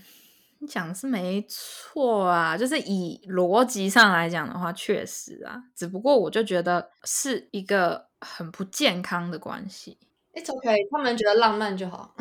[0.59, 9.97] 你讲的是没错啊，就是以逻辑上来讲的话，确实啊，只不过我就觉得是一个很不健康的关系。
[10.33, 12.15] It's OK，他们觉得浪漫就好。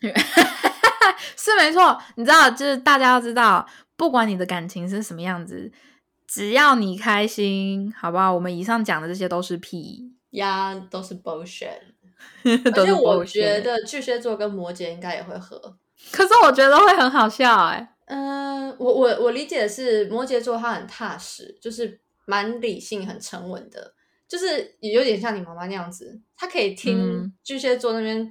[1.36, 3.66] 是没错，你知道，就是大家要知道，
[3.96, 5.70] 不管你的感情是什么样子，
[6.26, 8.32] 只要你开心，好不好？
[8.32, 11.80] 我们以上讲的这些都是屁呀，都是 bullshit。
[12.44, 15.76] 而且我觉得巨蟹座跟摩羯应该也会合，
[16.10, 17.94] 可是我觉得会很好笑哎。
[18.06, 23.94] 嗯，我我我理解的是摩羯座他很踏实，就是蛮理性、很沉稳的，
[24.28, 28.30] 就是也有点像你妈妈那样子，她可以听巨蟹座那边。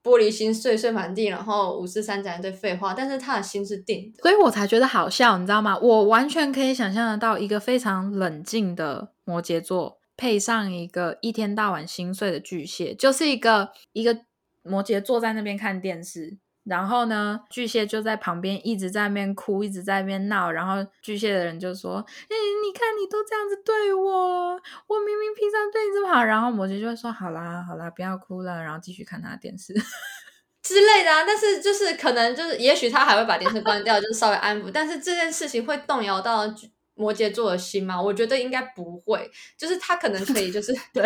[0.00, 5.76] 玻璃心碎碎满地，然后五四三讲一堆废话，但是她的心是定的，所以我才觉得好笑，你知道吗？
[5.76, 14.20] 我完全可以想象得到一个非常冷静的摩羯座，配上一个一天到晚心碎的巨蟹，就是一个一个
[14.62, 16.38] 摩羯坐在那边看电视。
[16.68, 20.50] 然后呢，巨蟹就在旁边一直在那边哭，一直在那边闹。
[20.50, 29.72] 然后巨蟹的人就说：“哎，你看你都这样子对我，我明明平常对你这么好。”然后摩羯就会说：“好啦，好啦，不要哭了。”然后继续看他的电视
[30.62, 31.24] 之类的啊。
[31.26, 34.70] 但是就是可能就是，也许他还会把电视关掉，就是稍微安抚。
[34.70, 36.44] 但是这件事情会动摇到
[36.94, 38.00] 摩羯座的心吗？
[38.00, 39.30] 我觉得应该不会。
[39.56, 41.02] 就是他可能可以，就是对。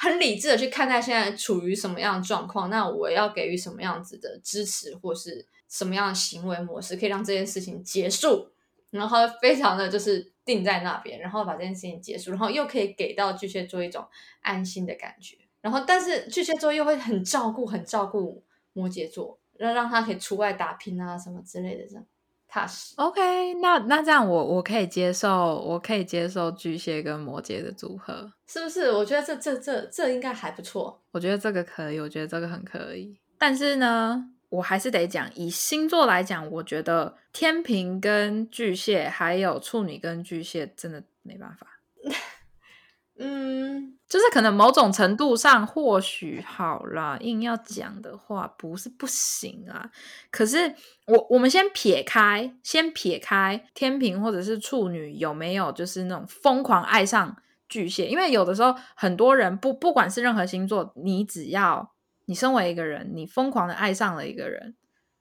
[0.00, 8.48] 很理智的去看待现在处于什么样的状况，那我要给予什么样子的支持，或是什么样的行为模式，可以让这件事情结束，
[8.90, 14.06] 然后非常的就是定在那边，然后把这件事情结束，然后又可以给到巨蟹座一种
[14.40, 22.06] 安心的感觉，然后但是巨蟹座又会很照顾，很照顾摩羯座，让让他可以出外打拼啊什么之类的这样。
[22.48, 22.94] 踏实。
[22.96, 28.90] OK，那那这样我我可以接受，我可以接受巨蟹跟摩羯的组合，是不是？
[28.90, 31.00] 我觉得这这这这应该还不错。
[31.12, 33.18] 我觉得这个可以，我觉得这个很可以。
[33.38, 41.66] 但是呢，我还是得讲，以星座来讲，我觉得天平跟巨蟹，还有处女跟巨蟹，真的没办法。
[43.20, 49.90] 嗯，就是可能某种程度上或许好啦，硬要讲的话不是不行啊。
[50.30, 50.74] 可是
[51.06, 57.36] 我我们先撇开，先撇开天平或者是处女有没有就是那种疯狂爱上
[57.68, 61.92] 巨蟹，因为有的时候很多人不不管是任何星座，你只要
[62.24, 64.74] 你身为一个人，你疯狂的爱上了一个人，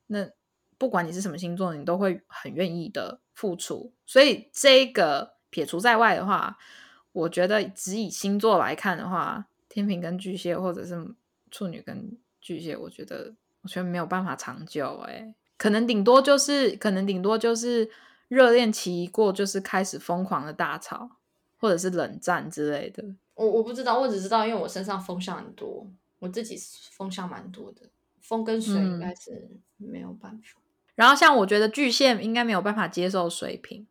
[0.07, 0.29] 那
[0.77, 3.91] 不管你是什么星座，你都会很愿意的付出。
[4.05, 6.57] 所以这个撇除在外的话。
[7.17, 10.95] 我觉得只以星座来看的话，天平跟巨蟹，或者是
[11.49, 15.11] 处女跟巨蟹，我觉得我觉得没有办法长久、欸。
[15.11, 17.89] 哎，可能顶多就是，可能顶多就是
[18.27, 21.09] 热恋期一过，就是开始疯狂的大吵，
[21.57, 23.03] 或者是冷战之类的。
[23.33, 25.87] 我我不知道，我只知道，因为我身上风向很多，
[26.19, 26.55] 我自己
[26.91, 27.81] 风向蛮多的，
[28.21, 30.59] 风跟水应该是没有办法。
[30.93, 33.87] 然后像我觉得巨蟹应该没有办法接受水瓶。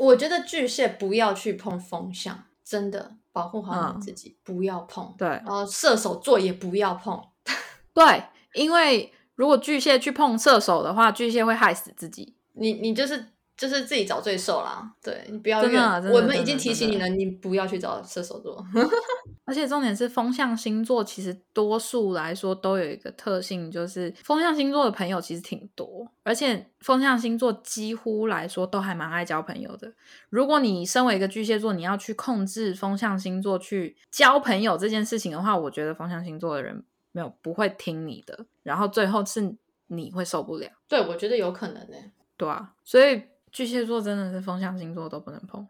[0.00, 5.14] 我觉得巨蟹不要去碰风向，真的保护好你自己，嗯、不要碰。
[5.18, 7.22] 对，然后射手座也不要碰。
[7.92, 12.34] 对，因为如果巨蟹去碰射手的话，巨蟹会害死自己。
[12.54, 14.90] 你你就是就是自己找罪受啦。
[15.02, 18.64] 对你不要真的，我们已经提醒你了，你不要去找射手座。
[19.50, 29.92] 而且重点是风象星座，其实多数来说都有一个特性，就是风象星座的朋友其实挺多，而且风象星座几乎来说都还蛮爱交朋友的。
[30.28, 39.56] 如果你身为一个巨蟹座，你要去控制风象星座去交朋友这件事情的话，我觉得风象星座的人没有不会听你的，然后最后是
[39.88, 40.70] 你会受不了。
[40.86, 42.12] 对，我觉得有可能呢、欸。
[42.36, 45.66] 对啊，所以巨蟹座真的是风象星座都不能碰。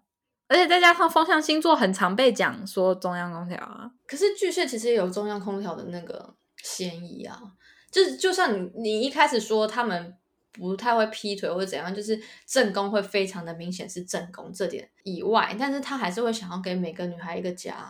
[0.50, 7.40] 而且再加上风象星座很常被讲说中央空调啊，可是巨蟹其实也有中央空调的那个嫌疑啊。
[7.88, 10.12] 就是就算你你一开始说他们
[10.52, 17.88] 不太会劈腿或者怎样，就是正宫会非常的明显是正宫这点以外，但是他还是会想要给每个女孩一个家。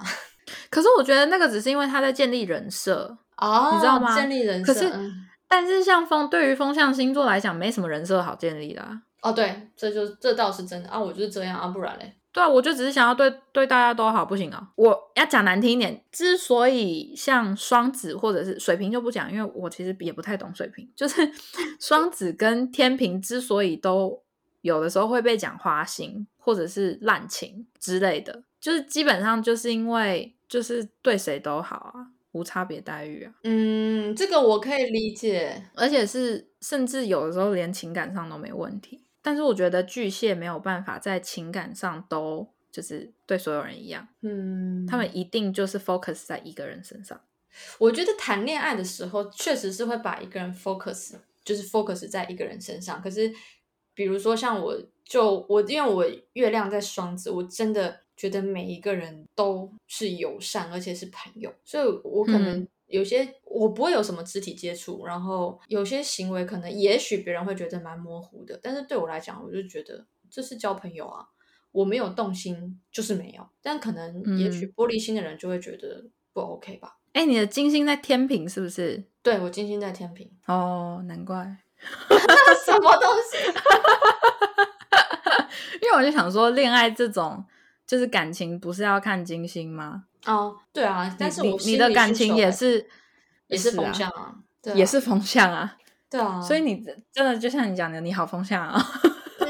[0.68, 4.14] 可是我觉得那个只是因为他在建立人设哦，你知道吗？
[4.14, 4.74] 建立人设。
[4.74, 9.02] 可是，嗯、但是像风对于风象星座来讲，没什么人设好建立的、啊。
[9.22, 10.98] 哦，对，这就这倒是真的啊！
[10.98, 12.14] 我就是这样啊，不然嘞。
[12.32, 14.70] 对啊，我就只是想要对对大家都好，不行啊！
[14.76, 20.88] 我要讲难听一点，之所以像双子或者是水瓶就不讲，因为我其实也不太懂水瓶。
[20.94, 21.28] 就是
[21.80, 24.22] 双子跟天平之所以都
[24.60, 33.32] 有的时候会被讲花心或者是滥情之类的，就是基本上就是因为就是对谁都好啊，无差别待遇啊。
[33.42, 39.02] 嗯，这个我可以理解，而且是甚至有的时候连情感上都没问题。
[39.22, 47.20] 但是我觉得巨蟹没有办法在情感上都就是对所有人一样，嗯，他们一定就是 focus 在一个人身上。
[47.78, 53.02] 我觉得谈恋爱的时候确实是会把一个人 focus，就是 focus 在一个人身上。
[53.02, 53.32] 可是
[53.92, 56.04] 比如说像我，就我因为我
[56.34, 62.66] 月亮在双子，我真的觉得每一个人都是友善，而且是朋友，所以我可能。
[62.90, 71.24] 嗯有些我不会有什么肢体接触，然后有些行为可能也许别人会觉得蛮模糊的，但是对我来讲，我就觉得这是交朋友啊，
[71.70, 76.96] 我没有动心就是没有，但可能也许玻璃心的人就会觉得不 OK 吧。
[77.12, 79.04] 哎、你的金星在天平是不是？
[79.22, 83.38] 对我金星在天平，哦，难怪， 什么东西？
[85.82, 87.44] 因为我就想说，恋爱这种
[87.86, 90.06] 就是感情，不是要看金星吗？
[90.26, 92.86] 哦，对啊，但是我你你的感情也是
[93.48, 95.76] 也是风啊向啊，对啊也是风向啊，
[96.10, 98.80] 对啊，所以你真的就像你讲的，你好风向啊。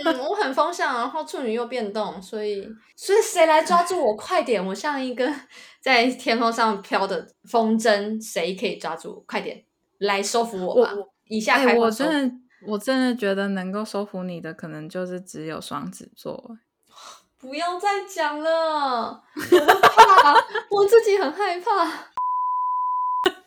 [0.03, 4.17] 嗯，我很风向，然后处女又变动，所以所以谁来抓住我？
[4.17, 4.65] 快点！
[4.65, 5.31] 我像一个
[5.83, 9.25] 在天空上飘的风筝，谁可以抓住我？
[9.27, 9.63] 快点
[9.99, 10.95] 来收服我吧！
[11.29, 16.57] 以下我真的我真的觉得能够收服你的，可能就是只有双子座。
[17.41, 20.35] 不要再讲了， 我怕，
[20.71, 22.11] 我自己很害怕。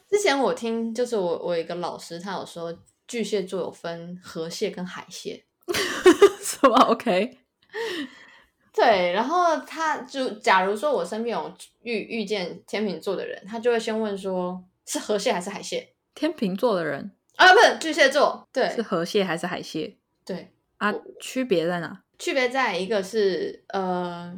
[0.09, 2.75] 之前我听，就是我我有一个老师，他有说
[3.07, 5.43] 巨蟹座有分河蟹跟海蟹，
[6.41, 7.37] 什么？OK？
[8.73, 17.53] 对，然后他就假如说我身边有遇遇见天秤座的人，他就会先问说是河蟹还是海蟹天秤座的人啊？
[17.53, 20.91] 不是巨蟹座，对是河蟹还是海蟹对，啊？
[21.19, 22.01] 区别在哪？
[22.23, 24.33] 区别在一个是呃，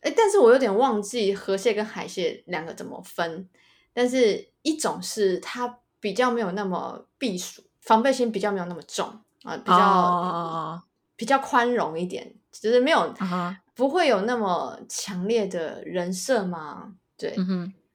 [0.00, 3.46] 哎，但是我有点忘记河蟹跟海蟹两个怎么分，
[3.92, 9.06] 但是一种是它比较没有那么避暑，防备心比较没有那么重，
[9.42, 10.82] 啊，比较
[11.14, 13.14] 比较宽容一点，就是没有
[13.74, 16.94] 不会有那么强烈的人设嘛。
[17.18, 17.36] 对，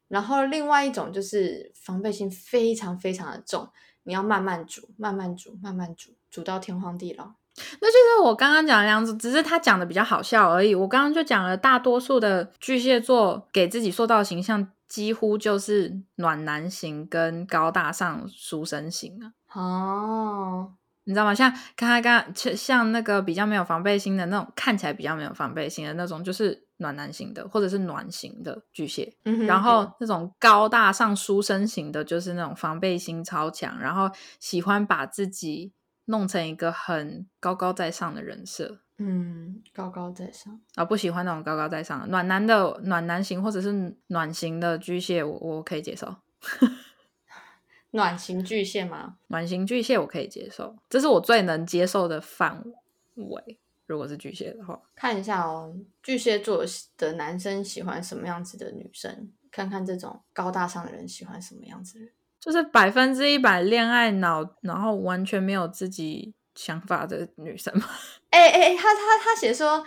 [0.07, 3.67] 然后另外一种就是防备心非常非常的重，
[4.03, 7.33] 你要慢慢煮，慢慢煮，慢慢煮，煮到天荒地老。
[7.79, 10.75] 那就是我刚刚讲的样子，只是他讲的比较好笑而已。
[10.75, 19.33] 我刚刚就讲了，大多数的巨蟹座给自己塑造的形象，几乎就是暖男型跟高大上书生型啊。
[19.53, 20.73] 哦，
[21.05, 21.33] 你知道吗？
[21.33, 29.11] 像刚刚刚像那个比较没有防备心的那种，看起来比较没有防备心的那种，就是暖男型的，或者是暖型的巨蟹。
[29.47, 35.73] 然后那种高大上书生型的，就是那种防备心超强，然后喜欢把自己。
[36.07, 46.15] 弄成一个很高高在上的人设，嗯，高高在上啊，不喜欢那种高高在上的暖男的暖男型或者是暖型的巨蟹，我我可以接受。
[47.91, 49.17] 暖型巨蟹吗？
[49.27, 52.63] 暖型巨蟹我可以接受，这是我最能接受的范
[53.15, 53.59] 围。
[53.85, 56.65] 如果是巨蟹的话，看一下哦，巨蟹座
[56.97, 59.31] 的男生喜欢什么样子的女生？
[59.49, 62.13] 看看这种高大上的人喜欢什么样子的人。
[62.47, 67.83] 就是百分之一百恋爱脑，然后完全没有自己想法的女生吗？
[68.31, 69.85] 哎哎，他他他写说，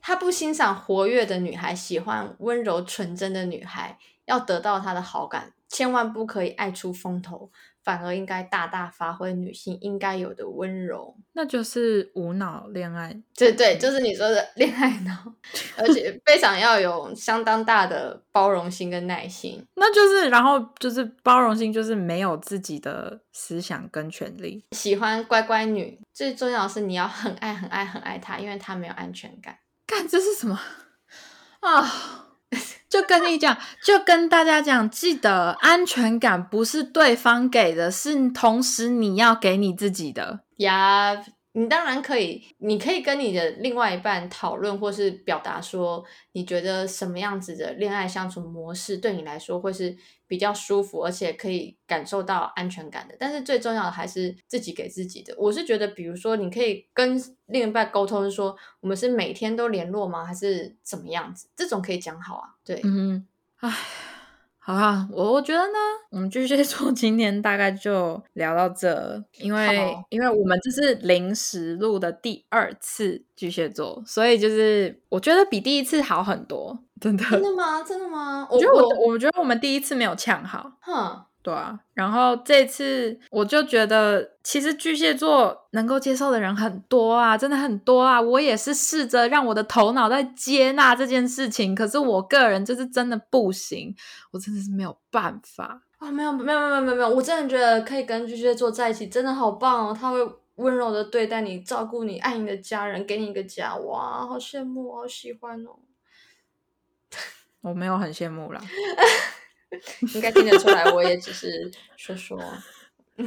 [0.00, 7.52] 他不欣赏活跃的女孩，喜欢温柔纯真的女孩，要得到她的好感，千万不可以爱出风头。
[7.82, 13.16] 反而应该大大发挥女性应该有的温柔，那就是无脑恋爱。
[13.36, 15.34] 对对，就是你说的 恋爱脑，
[15.76, 19.64] 而且非常要有相当大的包容心跟耐心。
[19.76, 24.64] 那就是，然后就是包容心，就是没有自己的思想跟权利。
[24.72, 29.58] 喜欢乖乖女，最重要的是你要很爱很爱很爱她，因为她没有安全感。
[29.86, 30.60] 干，这是什么
[31.60, 32.26] 啊？
[32.90, 41.16] 就跟你讲，就跟大家讲，记得安全感不是对方给的，是同时你要给你自己的呀。
[41.52, 49.96] 你当然可以，你可以跟你的另外一半讨论，或是表达说，你觉得什么样子的恋爱相处模式对你来说会是
[50.28, 53.16] 比较舒服，而且可以感受到安全感的。
[53.18, 55.34] 但是最重要的还是自己给自己的。
[55.36, 60.24] 我是觉得，比如说，你可以跟另一半沟通，说我们是每天都联络吗？
[60.24, 61.48] 还是怎么样子？
[61.56, 62.50] 这种可以讲好啊。
[62.64, 63.26] 对，嗯，
[63.56, 63.76] 唉。
[64.62, 65.78] 好啊，我我觉得呢，
[66.10, 77.24] 我们巨蟹座 今天大概就聊到这，因为因为我们这是临时录的第二次巨蟹座，所以就是我觉得比第一次好很多，真的。
[77.24, 77.82] 真的吗？
[77.82, 78.46] 真的吗？
[78.50, 81.24] 我觉得我我觉得我们第一次没有呛好，哼。
[81.42, 88.20] 对啊，然后这次我就觉得，其实巨蟹座能够接受的人很多啊，真的很多啊。
[88.20, 93.94] 我也是试着让我的头脑在接纳这件事情，可是我个人就是真的不行，
[94.32, 96.10] 我真的是没有办法啊。
[96.10, 99.96] 没有没有没有没有没有，我真的觉得可以跟巨蟹座在一起，真的好棒哦。
[99.98, 100.18] 他会
[100.56, 105.70] 温柔的对待你，照顾你，爱你的家人，给你一个家，哇，好羡慕，好喜欢哦。
[107.62, 108.60] 我没有很羡慕啦。
[110.14, 112.38] 应该听得出来，我也只是说说。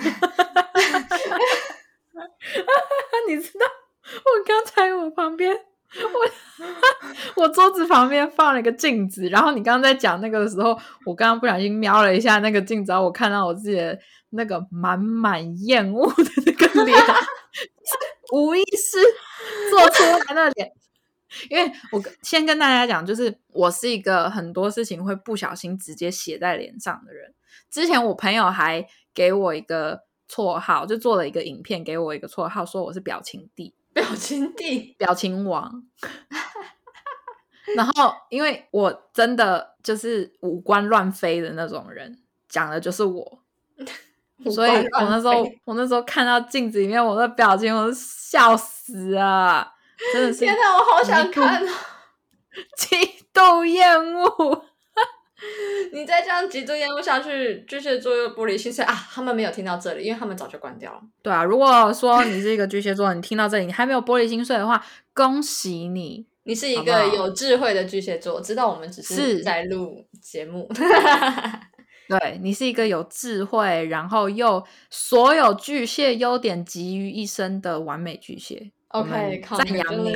[3.28, 3.66] 你知道，
[4.26, 13.98] 我刚才我旁边，我我桌子旁边放了一个镜子，然后你刚刚在讲那个的时候，我刚刚不小心瞄了一下那个镜子，然后我看到我自己的
[14.32, 17.00] 那个满满厌恶的那个脸，
[18.34, 18.98] 无意识
[19.70, 20.72] 做出来的脸。
[21.50, 27.34] 因为我先跟大家讲，就是我是一个很多事情会不小心直接写在脸上的人。
[27.70, 35.84] 之前我朋友还给我一个绰号，就做了一个影片给我一个绰号，说我是表情帝、表情帝、表情王。
[37.76, 42.20] 然后因为我真的就是五官乱飞的那种人，
[42.50, 43.40] 讲的就是我，
[44.52, 49.73] 所以我那时候我那时候看到镜子里面我的表情，我都笑死啊！
[50.14, 51.64] 真的是天哪，我好想看！
[52.78, 52.96] 极
[53.34, 54.66] 度厌恶，
[55.92, 58.94] 你再这样极度厌恶下去，巨蟹座又玻璃心碎啊！
[59.12, 61.02] 他们没有听到这里，因为他们早就关掉了。
[61.22, 70.70] 对啊，如果说你是一个巨蟹座，你听到这里，你还没有玻璃心碎的话，恭喜你，你是一个有智慧的巨蟹座，知道我们只是在录节目。
[72.10, 78.72] 对你是一个有智慧，然后又所有巨蟹优点集于一身的完美巨蟹。
[78.94, 80.16] OK，赞扬你。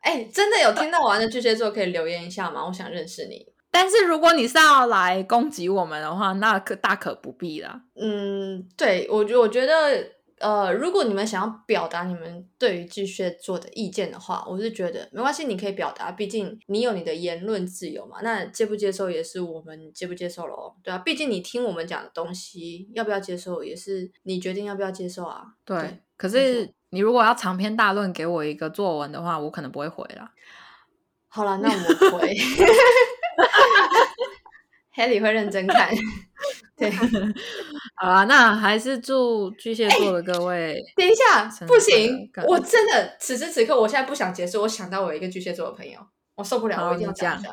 [0.00, 2.66] 哎，真的有听到我玩的巨蟹座可以留言一下吗？
[2.66, 3.46] 我想认识你。
[3.70, 7.82] 但是如果你是要来攻击我们的话，那可大可不必啦。
[7.94, 10.04] 嗯，对我觉我觉得
[10.38, 18.18] 呃，如果你们想要表达你们对于巨蟹座的意见的话，我是觉得没关系，你可以表达，毕竟你有你的言论自由嘛。
[18.22, 25.44] 那接不接受也是我们接不接受咯，对啊，毕竟你听我们讲的东西，要不要接受也是你决定要不要接受啊。
[25.64, 25.76] 对，
[26.20, 30.30] 可是你如果要长篇大论给我一个作文的话，我可能不会回了。
[31.28, 32.28] 好了，那我回。
[34.94, 35.88] Helly 会认真看。
[36.76, 36.90] 对，
[37.94, 40.78] 好了，那还是祝巨蟹座的各位。
[40.94, 44.60] 等一下，不行，我真的此时此刻，我现在不想结束。
[44.60, 45.98] 我想到我一个巨蟹座的朋友，
[46.34, 47.48] 我受不了，我一定要讲一下。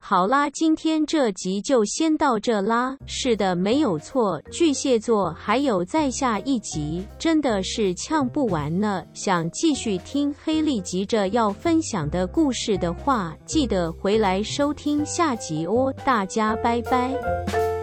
[0.00, 2.96] 好啦，今天这集就先到这啦。
[3.06, 9.04] 是的，没有错，巨蟹座还有再下一集，真的是呛不完呢。
[9.12, 15.92] 想继续听黑利急着要分享的故事的话，记得回来收听下集哦。
[16.06, 17.77] 大家拜拜。